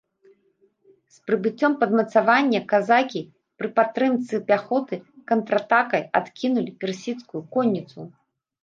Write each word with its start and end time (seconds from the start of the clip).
З 1.17 1.27
прыбыццём 1.27 1.75
падмацавання 1.83 2.59
казакі, 2.73 3.21
пры 3.61 3.67
падтрымцы 3.77 4.35
пяхоты, 4.51 4.95
контратакай 5.35 6.01
адкінулі 6.23 6.71
персідскую 6.85 7.43
конніцу. 7.59 7.99